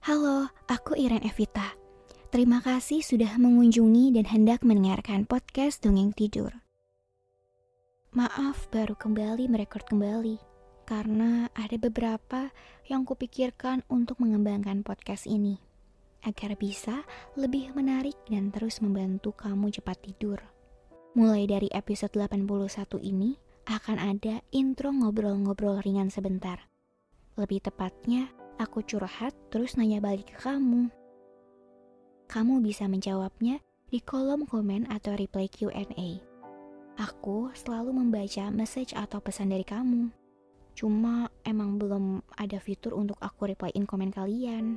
[0.00, 1.76] Halo, aku Iren Evita.
[2.32, 6.56] Terima kasih sudah mengunjungi dan hendak mendengarkan podcast Dongeng Tidur.
[8.16, 10.40] Maaf baru kembali merekord kembali
[10.88, 12.48] karena ada beberapa
[12.88, 15.60] yang kupikirkan untuk mengembangkan podcast ini
[16.24, 17.04] agar bisa
[17.36, 20.40] lebih menarik dan terus membantu kamu cepat tidur.
[21.12, 22.48] Mulai dari episode 81
[23.04, 23.36] ini
[23.68, 26.72] akan ada intro ngobrol-ngobrol ringan sebentar.
[27.36, 30.92] Lebih tepatnya, aku curhat terus nanya balik ke kamu.
[32.28, 36.20] Kamu bisa menjawabnya di kolom komen atau reply Q&A.
[37.00, 40.12] Aku selalu membaca message atau pesan dari kamu.
[40.76, 44.76] Cuma emang belum ada fitur untuk aku replyin komen kalian.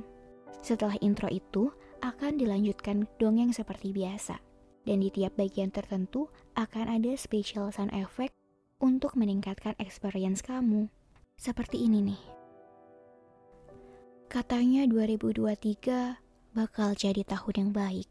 [0.64, 1.68] Setelah intro itu,
[2.00, 4.40] akan dilanjutkan dongeng seperti biasa
[4.84, 8.36] dan di tiap bagian tertentu akan ada special sound effect
[8.80, 10.88] untuk meningkatkan experience kamu.
[11.36, 12.43] Seperti ini nih.
[14.34, 18.10] Katanya 2023 bakal jadi tahun yang baik.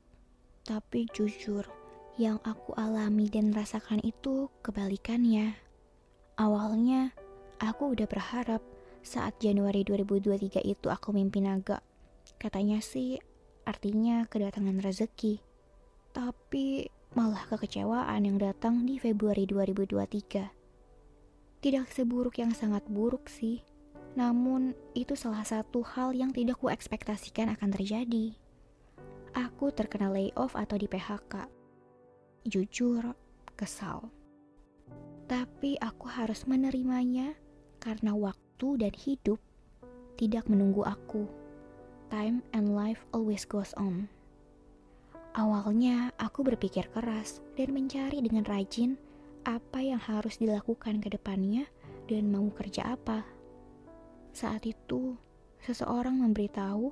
[0.63, 1.67] Tapi jujur,
[2.15, 5.51] yang aku alami dan rasakan itu kebalikannya.
[6.39, 7.11] Awalnya,
[7.59, 8.63] aku udah berharap
[9.03, 11.83] saat Januari 2023 itu aku mimpi naga.
[12.39, 13.19] Katanya sih
[13.67, 15.43] artinya kedatangan rezeki.
[16.15, 16.87] Tapi
[17.19, 21.59] malah kekecewaan yang datang di Februari 2023.
[21.59, 23.59] Tidak seburuk yang sangat buruk sih,
[24.13, 28.37] namun itu salah satu hal yang tidak ku ekspektasikan akan terjadi.
[29.33, 31.49] Aku terkena layoff atau di PHK.
[32.45, 33.17] Jujur,
[33.57, 34.13] kesal.
[35.25, 37.33] Tapi aku harus menerimanya
[37.81, 39.41] karena waktu dan hidup
[40.21, 41.25] tidak menunggu aku.
[42.13, 44.05] Time and life always goes on.
[45.33, 49.01] Awalnya aku berpikir keras dan mencari dengan rajin
[49.49, 51.65] apa yang harus dilakukan ke depannya
[52.05, 53.32] dan mau kerja apa.
[54.33, 55.13] Saat itu,
[55.61, 56.91] seseorang memberitahu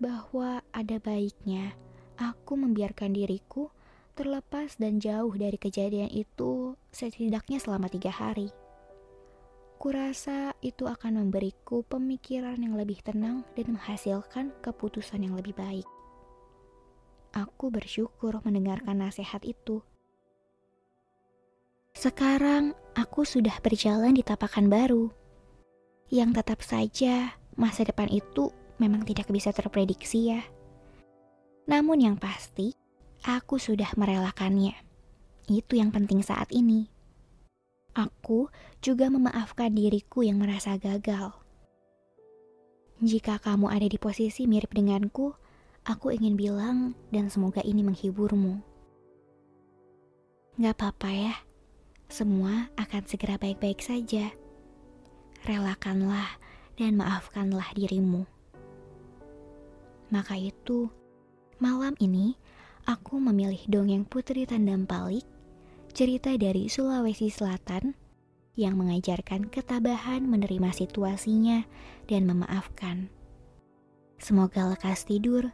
[0.00, 1.76] bahwa ada baiknya
[2.16, 3.68] aku membiarkan diriku
[4.16, 8.48] terlepas dan jauh dari kejadian itu setidaknya selama tiga hari.
[9.76, 15.88] Kurasa itu akan memberiku pemikiran yang lebih tenang dan menghasilkan keputusan yang lebih baik.
[17.32, 19.82] Aku bersyukur mendengarkan nasihat itu.
[21.96, 25.21] Sekarang aku sudah berjalan di tapakan baru.
[26.12, 30.44] Yang tetap saja masa depan itu memang tidak bisa terprediksi ya.
[31.64, 32.76] Namun yang pasti,
[33.24, 34.76] aku sudah merelakannya.
[35.48, 36.92] Itu yang penting saat ini.
[37.96, 38.52] Aku
[38.84, 41.32] juga memaafkan diriku yang merasa gagal.
[43.00, 45.32] Jika kamu ada di posisi mirip denganku,
[45.82, 48.62] Aku ingin bilang dan semoga ini menghiburmu.
[50.62, 51.34] Gak apa-apa ya,
[52.06, 54.30] semua akan segera baik-baik saja.
[55.42, 56.38] Relakanlah
[56.78, 58.22] dan maafkanlah dirimu.
[60.14, 60.86] Maka itu,
[61.58, 62.38] malam ini
[62.86, 65.26] aku memilih dongeng Putri Tandam Palik,
[65.90, 67.98] cerita dari Sulawesi Selatan
[68.54, 71.66] yang mengajarkan ketabahan menerima situasinya
[72.06, 73.10] dan memaafkan.
[74.22, 75.50] Semoga lekas tidur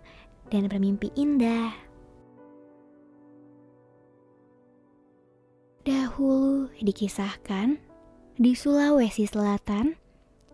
[0.53, 1.73] dan bermimpi indah.
[5.89, 7.88] Dahulu dikisahkan,
[8.39, 9.99] di Sulawesi Selatan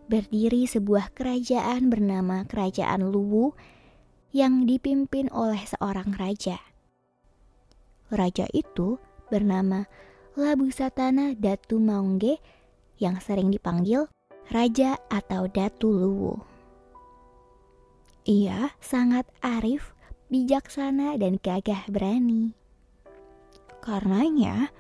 [0.09, 3.53] berdiri sebuah kerajaan bernama Kerajaan Luwu
[4.33, 6.65] yang dipimpin oleh seorang raja.
[8.09, 8.97] Raja itu
[9.29, 9.85] bernama
[10.33, 12.41] Labu Satana Datu Maungge
[12.97, 14.09] yang sering dipanggil
[14.49, 16.41] Raja atau Datu Luwu.
[18.25, 19.93] Ia sangat arif,
[20.33, 22.57] bijaksana, dan gagah berani.
[23.85, 24.73] Karenanya,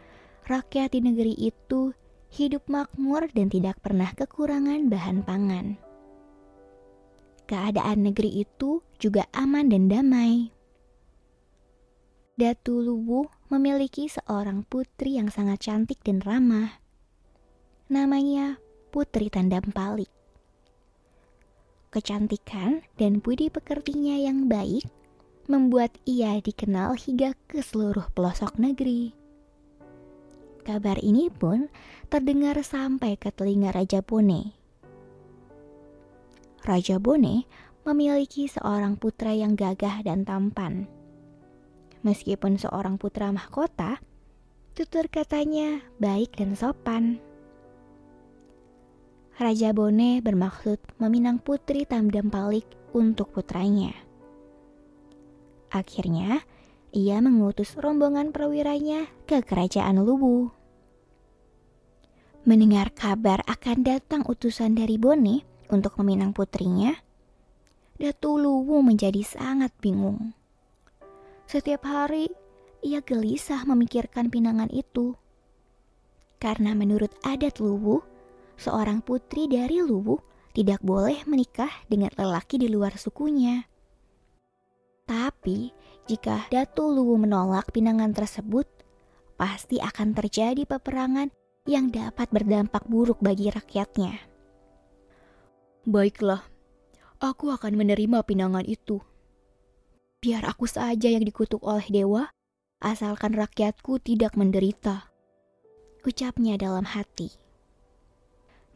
[0.48, 1.92] rakyat di negeri itu
[2.34, 5.66] hidup makmur dan tidak pernah kekurangan bahan pangan.
[7.46, 10.50] Keadaan negeri itu juga aman dan damai.
[12.34, 16.82] Datu Luwu memiliki seorang putri yang sangat cantik dan ramah.
[17.86, 18.58] Namanya
[18.90, 20.10] Putri Tandam Palik
[21.94, 24.82] kecantikan dan budi pekertinya yang baik
[25.46, 29.23] membuat ia dikenal hingga ke seluruh pelosok negeri.
[30.64, 31.68] Kabar ini pun
[32.08, 34.56] terdengar sampai ke telinga Raja Pune.
[36.64, 37.44] Raja Bone
[37.84, 40.88] memiliki seorang putra yang gagah dan tampan.
[42.00, 44.00] Meskipun seorang putra mahkota,
[44.72, 47.20] tutur katanya baik dan sopan.
[49.36, 52.64] Raja Bone bermaksud meminang putri Tamdam Palik
[52.96, 53.92] untuk putranya.
[55.68, 56.40] Akhirnya,
[56.94, 60.54] ia mengutus rombongan perwiranya ke kerajaan Luwu.
[62.46, 65.42] Mendengar kabar akan datang utusan dari Bone
[65.74, 66.94] untuk meminang putrinya,
[67.98, 70.38] Datu Luwu menjadi sangat bingung.
[71.50, 72.30] Setiap hari
[72.84, 75.18] ia gelisah memikirkan pinangan itu.
[76.38, 78.04] Karena menurut adat Luwu,
[78.54, 80.20] seorang putri dari Luwu
[80.54, 83.66] tidak boleh menikah dengan lelaki di luar sukunya.
[85.04, 85.72] Tapi,
[86.04, 88.68] jika Datu Luwu menolak pinangan tersebut,
[89.40, 91.32] pasti akan terjadi peperangan
[91.64, 94.20] yang dapat berdampak buruk bagi rakyatnya.
[95.88, 96.44] Baiklah,
[97.24, 99.00] aku akan menerima pinangan itu.
[100.20, 102.28] Biar aku saja yang dikutuk oleh dewa,
[102.84, 105.08] asalkan rakyatku tidak menderita.
[106.04, 107.32] Ucapnya dalam hati.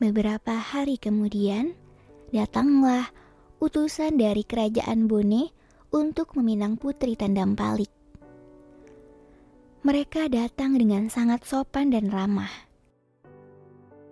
[0.00, 1.76] Beberapa hari kemudian,
[2.32, 3.12] datanglah
[3.60, 5.57] utusan dari kerajaan Bone
[5.88, 7.88] untuk meminang putri Tandam Palik.
[9.86, 12.50] Mereka datang dengan sangat sopan dan ramah.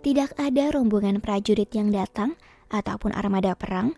[0.01, 2.33] Tidak ada rombongan prajurit yang datang
[2.73, 3.93] ataupun armada perang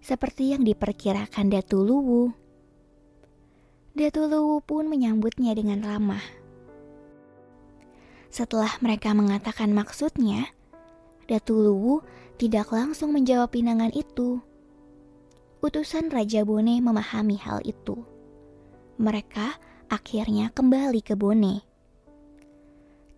[0.00, 2.32] seperti yang diperkirakan Datu Luwu.
[3.92, 6.22] Datu Luwu pun menyambutnya dengan ramah.
[8.30, 10.48] Setelah mereka mengatakan maksudnya,
[11.28, 12.00] Datu Luwu
[12.40, 14.40] tidak langsung menjawab pinangan itu.
[15.60, 18.00] Utusan Raja Bone memahami hal itu.
[18.96, 19.60] Mereka
[19.92, 21.60] akhirnya kembali ke Bone.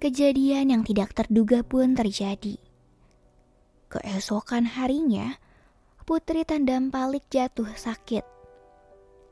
[0.03, 2.59] Kejadian yang tidak terduga pun terjadi.
[3.87, 5.39] Keesokan harinya,
[6.03, 8.27] Putri Tandam Palik jatuh sakit.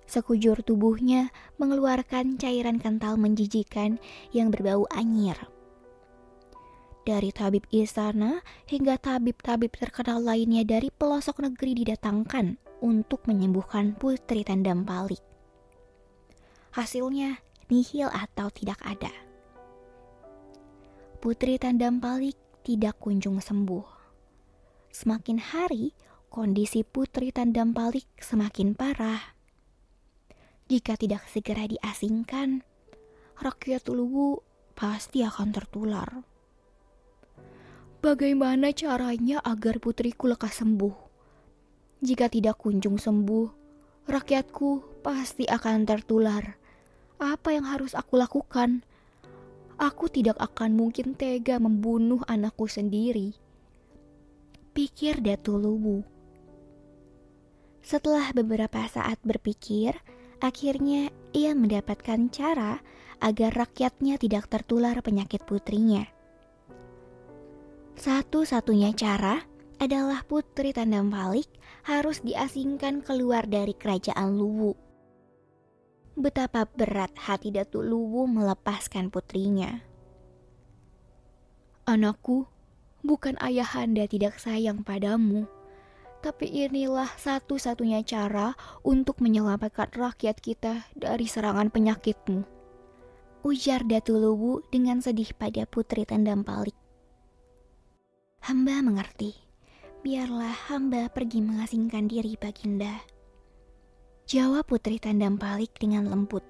[0.07, 3.99] Sekujur tubuhnya mengeluarkan cairan kental menjijikan
[4.31, 5.51] yang berbau anyir.
[7.03, 8.39] Dari tabib istana
[8.71, 15.23] hingga tabib-tabib terkenal lainnya dari pelosok negeri didatangkan untuk menyembuhkan Putri Palik.
[16.73, 19.13] Hasilnya nihil atau tidak ada.
[21.21, 23.87] Putri Palik tidak kunjung sembuh.
[24.91, 25.93] Semakin hari,
[26.33, 29.37] kondisi Putri Palik semakin parah.
[30.71, 32.63] Jika tidak segera diasingkan,
[33.43, 34.39] rakyat Luwu
[34.79, 36.23] pasti akan tertular.
[38.01, 41.10] Bagaimana caranya agar putriku lekas sembuh?
[42.01, 43.47] Jika tidak kunjung sembuh,
[44.09, 46.57] rakyatku pasti akan tertular.
[47.21, 48.81] Apa yang harus aku lakukan?
[49.77, 53.37] Aku tidak akan mungkin tega membunuh anakku sendiri.
[54.73, 56.01] Pikir Datu Luwu.
[57.85, 59.93] Setelah beberapa saat berpikir,
[60.41, 62.81] akhirnya ia mendapatkan cara
[63.21, 66.09] agar rakyatnya tidak tertular penyakit putrinya.
[68.01, 69.50] Satu-satunya cara
[69.81, 71.49] adalah putri Tandam Palik
[71.89, 74.77] harus diasingkan keluar dari kerajaan Luwu.
[76.21, 79.81] Betapa berat hati Datu Luwu melepaskan putrinya.
[81.89, 82.45] Anakku,
[83.01, 85.49] bukan ayahanda tidak sayang padamu
[86.21, 88.53] tapi inilah satu-satunya cara
[88.85, 92.45] untuk menyelamatkan rakyat kita dari serangan penyakitmu.
[93.41, 96.77] Ujar Datu Luwu dengan sedih pada putri Tandam Palik.
[98.45, 99.50] Hamba mengerti.
[100.01, 103.05] Biarlah hamba pergi mengasingkan diri Baginda.
[104.25, 106.41] Jawab putri Tandam Palik dengan lembut.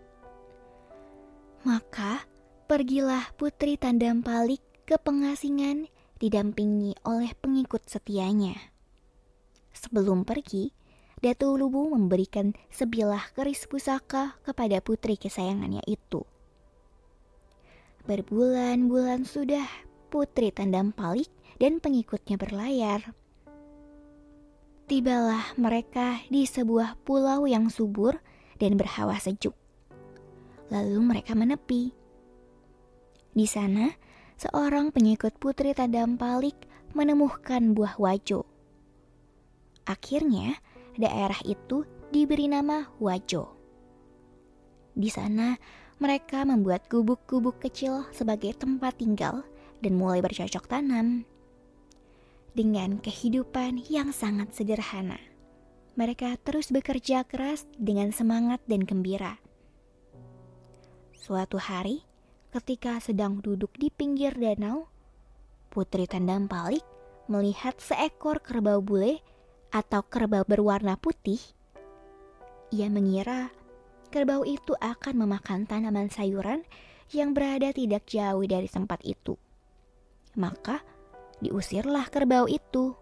[1.66, 2.22] Maka
[2.70, 5.90] pergilah putri Tandam Palik ke pengasingan
[6.22, 8.54] didampingi oleh pengikut setianya.
[9.74, 10.70] Sebelum pergi,
[11.18, 16.22] Datu Lubu memberikan sebilah keris pusaka kepada putri kesayangannya itu.
[18.06, 19.66] Berbulan-bulan sudah
[20.06, 21.26] putri Tandam Palik
[21.58, 23.10] dan pengikutnya berlayar.
[24.90, 28.18] Tibalah mereka di sebuah pulau yang subur
[28.58, 29.54] dan berhawa sejuk.
[30.66, 31.94] Lalu mereka menepi.
[33.30, 33.94] Di sana,
[34.34, 36.66] seorang pengikut putri Tandam Palik
[36.98, 38.50] menemukan buah wajo
[39.90, 40.54] Akhirnya,
[40.94, 41.82] daerah itu
[42.14, 43.58] diberi nama Wajo.
[44.94, 45.58] Di sana,
[45.98, 49.42] mereka membuat gubuk-gubuk kecil sebagai tempat tinggal
[49.82, 51.26] dan mulai bercocok tanam.
[52.60, 55.16] Dengan kehidupan yang sangat sederhana,
[55.96, 59.40] mereka terus bekerja keras dengan semangat dan gembira.
[61.16, 62.04] Suatu hari,
[62.52, 64.92] ketika sedang duduk di pinggir danau,
[65.72, 66.84] Putri Tandam Palik
[67.32, 69.24] melihat seekor kerbau bule
[69.72, 71.40] atau kerbau berwarna putih,
[72.76, 73.48] ia mengira
[74.12, 76.60] kerbau itu akan memakan tanaman sayuran
[77.08, 79.40] yang berada tidak jauh dari tempat itu.
[80.36, 80.99] Maka
[81.40, 82.96] diusirlah kerbau itu.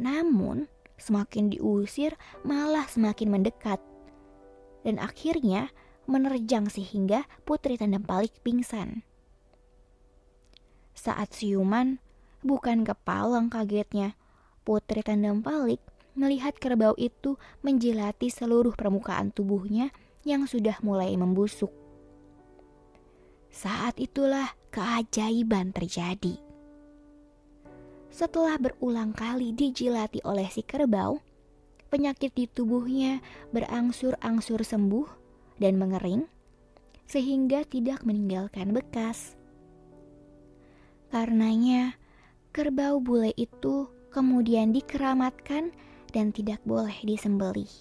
[0.00, 3.80] Namun, semakin diusir malah semakin mendekat.
[4.80, 5.68] Dan akhirnya
[6.08, 9.04] menerjang sehingga Putri Tandem Palik pingsan.
[10.96, 12.00] Saat siuman,
[12.44, 14.16] bukan kepala kagetnya,
[14.64, 15.80] Putri Tandem Palik
[16.18, 19.94] melihat kerbau itu menjilati seluruh permukaan tubuhnya
[20.26, 21.72] yang sudah mulai membusuk.
[23.50, 26.49] Saat itulah keajaiban terjadi.
[28.20, 31.24] Setelah berulang kali dijilati oleh si kerbau,
[31.88, 33.24] penyakit di tubuhnya
[33.56, 35.08] berangsur-angsur sembuh
[35.56, 36.28] dan mengering,
[37.08, 39.40] sehingga tidak meninggalkan bekas.
[41.08, 41.96] Karenanya,
[42.52, 45.72] kerbau bule itu kemudian dikeramatkan
[46.12, 47.72] dan tidak boleh disembelih.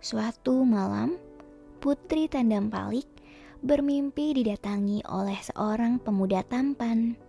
[0.00, 1.20] Suatu malam,
[1.84, 3.20] Putri Tandam Palik
[3.60, 7.25] bermimpi didatangi oleh seorang pemuda tampan.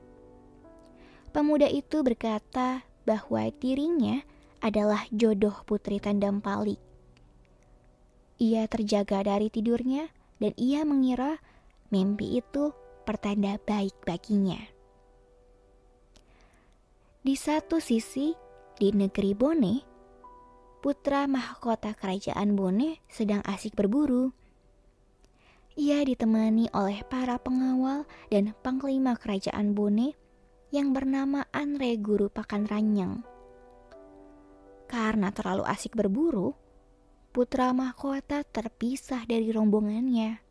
[1.38, 4.26] Pemuda itu berkata bahwa dirinya
[4.58, 6.82] adalah jodoh Putri Tandam Palik.
[8.42, 10.10] Ia terjaga dari tidurnya
[10.42, 11.38] dan ia mengira
[11.94, 12.74] mimpi itu
[13.06, 14.58] pertanda baik baginya.
[17.22, 18.34] Di satu sisi,
[18.82, 19.76] di negeri Bone,
[20.82, 24.34] putra mahkota kerajaan Bone sedang asik berburu.
[25.78, 30.18] Ia ditemani oleh para pengawal dan panglima kerajaan Bone
[30.68, 33.24] yang bernama Anre Guru Pakan Ranyang.
[34.88, 36.52] Karena terlalu asik berburu,
[37.32, 40.44] putra mahkota terpisah dari rombongannya.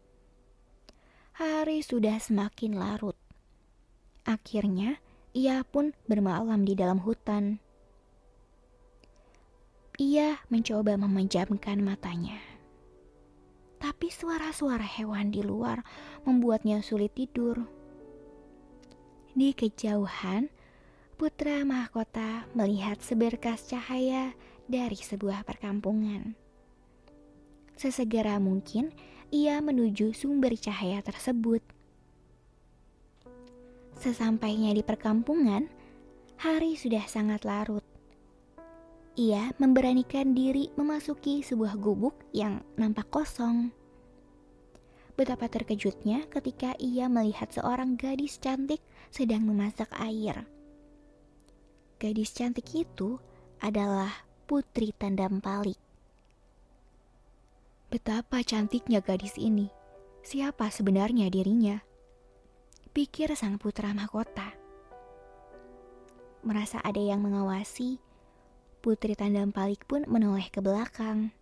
[1.37, 3.17] Hari sudah semakin larut.
[4.25, 4.97] Akhirnya,
[5.37, 7.61] ia pun bermalam di dalam hutan.
[10.01, 12.41] Ia mencoba memejamkan matanya.
[13.77, 15.85] Tapi suara-suara hewan di luar
[16.25, 17.69] membuatnya sulit tidur.
[19.37, 20.49] Di kejauhan,
[21.21, 24.33] putra mahkota melihat seberkas cahaya
[24.65, 26.33] dari sebuah perkampungan.
[27.77, 28.97] Sesegera mungkin,
[29.29, 31.61] ia menuju sumber cahaya tersebut.
[34.01, 35.69] Sesampainya di perkampungan,
[36.41, 37.85] hari sudah sangat larut
[39.17, 43.73] ia memberanikan diri memasuki sebuah gubuk yang nampak kosong.
[45.17, 50.47] Betapa terkejutnya ketika ia melihat seorang gadis cantik sedang memasak air.
[51.97, 53.17] Gadis cantik itu
[53.61, 54.13] adalah
[54.45, 55.81] Putri Tandam Palik.
[57.89, 59.71] Betapa cantiknya gadis ini.
[60.27, 61.79] Siapa sebenarnya dirinya?
[62.91, 64.53] Pikir sang putra mahkota.
[66.43, 67.99] Merasa ada yang mengawasi,
[68.83, 71.35] Putri Tandam Palik pun menoleh ke belakang.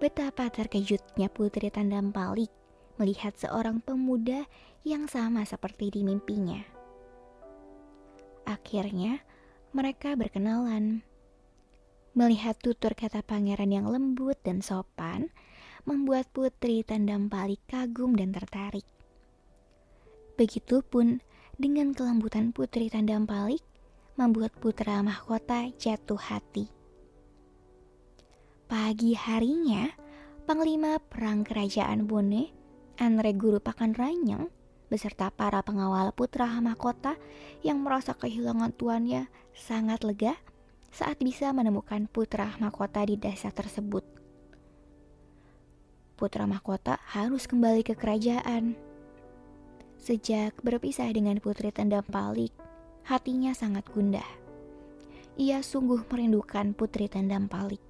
[0.00, 2.59] Betapa terkejutnya Putri Tandam Palik
[3.00, 4.44] melihat seorang pemuda
[4.84, 6.60] yang sama seperti di mimpinya.
[8.44, 9.24] Akhirnya,
[9.72, 11.00] mereka berkenalan.
[12.12, 15.32] Melihat tutur kata pangeran yang lembut dan sopan,
[15.88, 18.84] membuat Putri Tandam Palik kagum dan tertarik.
[20.36, 21.24] Begitupun
[21.56, 23.64] dengan kelembutan Putri Tandam Palik
[24.20, 26.68] membuat putra mahkota jatuh hati.
[28.68, 29.88] Pagi harinya,
[30.44, 32.59] Panglima Perang Kerajaan Bone,
[33.00, 34.52] Anre Guru Pakan Ranyang,
[34.92, 37.16] beserta para pengawal putra mahkota
[37.64, 40.36] yang merasa kehilangan tuannya sangat lega
[40.92, 44.04] saat bisa menemukan putra mahkota di desa tersebut.
[46.20, 48.76] Putra mahkota harus kembali ke kerajaan.
[49.96, 52.52] Sejak berpisah dengan putri tendam palik,
[53.08, 54.28] hatinya sangat gundah.
[55.40, 57.80] Ia sungguh merindukan putri tandam palik.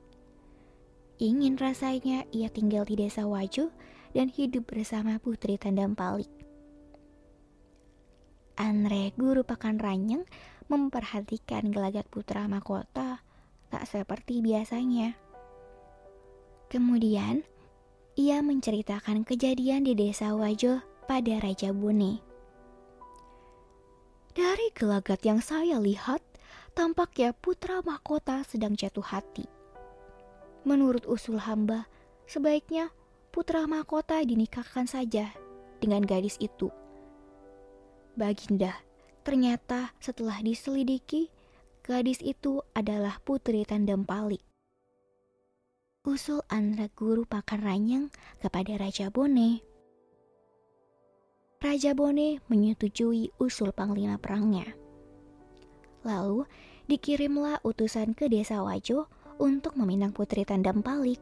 [1.18, 3.74] Ingin rasanya ia tinggal di desa Wajo
[4.14, 6.30] dan hidup bersama putri tandam palik.
[8.60, 10.28] Andre, guru pakan ranyeng,
[10.68, 13.24] memperhatikan gelagat putra mahkota
[13.70, 15.14] tak seperti biasanya.
[16.68, 17.46] Kemudian,
[18.18, 22.22] ia menceritakan kejadian di desa Wajo pada Raja Bune.
[24.34, 26.22] Dari gelagat yang saya lihat,
[26.74, 29.46] tampaknya putra mahkota sedang jatuh hati.
[30.62, 31.90] Menurut usul hamba,
[32.30, 32.94] sebaiknya
[33.30, 35.30] putra mahkota dinikahkan saja
[35.78, 36.68] dengan gadis itu.
[38.18, 38.74] Baginda,
[39.22, 41.30] ternyata setelah diselidiki,
[41.86, 44.42] gadis itu adalah putri tandem palik.
[46.02, 48.08] Usul Andra Guru Pakar Ranyang
[48.40, 49.60] kepada Raja Bone
[51.60, 54.64] Raja Bone menyetujui usul panglima perangnya.
[56.08, 56.48] Lalu,
[56.88, 61.20] dikirimlah utusan ke desa Wajo untuk meminang Putri Tandam Palik.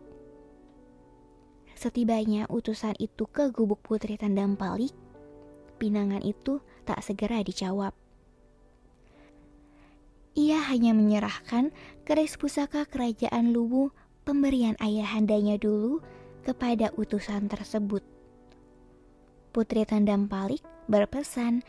[1.79, 4.91] Setibanya utusan itu ke gubuk Putri Tandam Palik,
[5.79, 7.95] pinangan itu tak segera dijawab.
[10.35, 11.71] Ia hanya menyerahkan
[12.03, 13.95] keris pusaka kerajaan Luwu
[14.27, 16.03] pemberian ayahandanya dulu
[16.43, 18.03] kepada utusan tersebut.
[19.55, 21.63] Putri Tandam Palik berpesan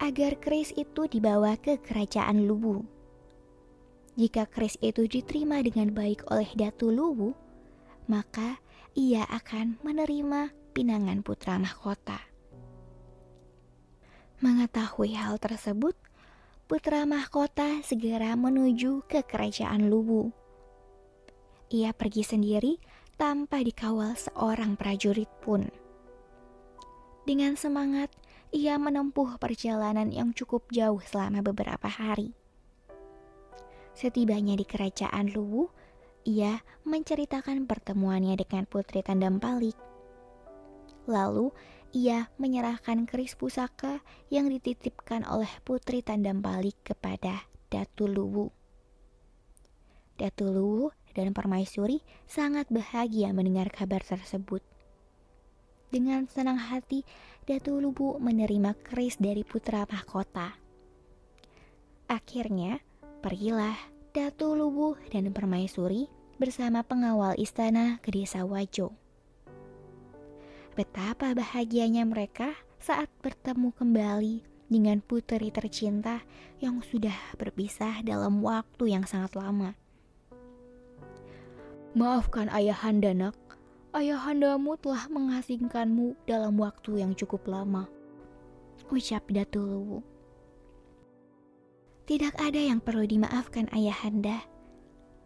[0.00, 2.88] agar keris itu dibawa ke kerajaan Luwu.
[4.16, 7.36] Jika keris itu diterima dengan baik oleh Datu Luwu,
[8.08, 8.56] maka
[8.98, 12.18] ia akan menerima pinangan putra mahkota.
[14.42, 15.94] Mengetahui hal tersebut,
[16.66, 20.32] putra mahkota segera menuju ke kerajaan Luwu.
[21.70, 22.82] Ia pergi sendiri
[23.14, 25.70] tanpa dikawal seorang prajurit pun.
[27.28, 28.10] Dengan semangat,
[28.50, 32.34] ia menempuh perjalanan yang cukup jauh selama beberapa hari.
[33.94, 35.70] Setibanya di kerajaan Luwu,
[36.30, 39.74] ia menceritakan pertemuannya dengan Putri Tandam Palik.
[41.10, 41.50] Lalu,
[41.90, 43.98] ia menyerahkan keris pusaka
[44.30, 48.54] yang dititipkan oleh Putri Tandam Palik kepada Datu Luwu.
[50.14, 54.62] Datu Luwu dan Permaisuri sangat bahagia mendengar kabar tersebut.
[55.90, 57.02] Dengan senang hati,
[57.42, 60.54] Datu Luwu menerima keris dari putra mahkota.
[62.06, 62.78] Akhirnya,
[63.18, 63.74] Pergilah
[64.10, 68.96] Datu Lubuh dan Permaisuri bersama pengawal istana ke desa Wajo.
[70.72, 74.36] Betapa bahagianya mereka saat bertemu kembali
[74.72, 76.24] dengan putri tercinta
[76.64, 79.76] yang sudah berpisah dalam waktu yang sangat lama.
[81.92, 83.36] Maafkan ayahanda nak,
[83.92, 87.84] ayahandamu telah mengasingkanmu dalam waktu yang cukup lama.
[88.88, 90.00] Ucap Datu Luwu.
[92.10, 94.49] Tidak ada yang perlu dimaafkan ayahanda.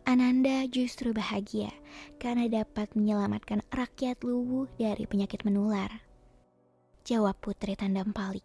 [0.04, 1.72] Ananda justru bahagia
[2.20, 6.04] karena dapat menyelamatkan rakyat Luwu dari penyakit menular.
[7.08, 8.44] Jawab Putri Tandam Palik.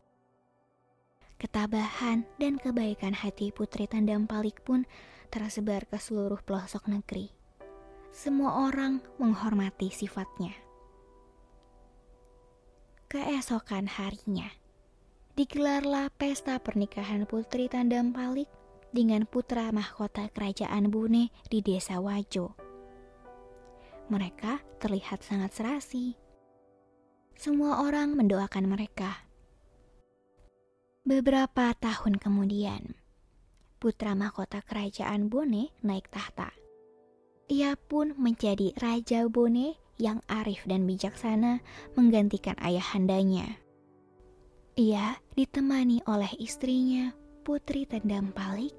[1.35, 4.87] Ketabahan dan kebaikan hati Putri Tandam Palik pun
[5.27, 7.27] tersebar ke seluruh pelosok negeri.
[8.15, 10.55] Semua orang menghormati sifatnya.
[13.11, 14.47] Keesokan harinya,
[15.35, 18.47] digelarlah pesta pernikahan Putri Tandam Palik
[18.89, 22.57] dengan putra mahkota kerajaan Bune di desa Wajo.
[24.09, 26.17] Mereka terlihat sangat serasi.
[27.37, 29.29] Semua orang mendoakan mereka.
[31.05, 32.97] Beberapa tahun kemudian,
[33.79, 36.51] putra mahkota kerajaan Bone naik tahta.
[37.49, 41.59] Ia pun menjadi Raja Bone yang arif dan bijaksana
[41.97, 43.57] menggantikan ayahandanya.
[44.79, 47.11] Ia ditemani oleh istrinya
[47.43, 48.78] Putri Tendam Palik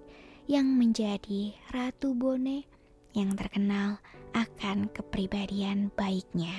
[0.50, 2.66] yang menjadi Ratu Bone
[3.14, 4.02] yang terkenal
[4.34, 6.50] akan kepribadian baiknya.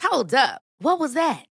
[0.00, 0.64] Hold up.
[0.80, 1.51] What was that?